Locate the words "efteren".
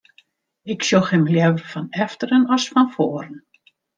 2.03-2.43